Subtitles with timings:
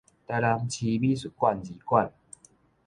[0.03, 0.09] 臺南市美術
[1.37, 2.11] 館二館